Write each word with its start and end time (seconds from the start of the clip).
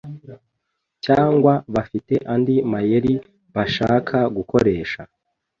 cyangwa 1.05 1.53
bafite 1.75 2.15
andi 2.33 2.55
mayeri 2.71 3.13
bashaka 3.55 4.17
gukoresha 4.35 5.01